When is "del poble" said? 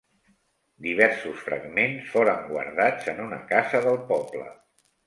3.89-4.53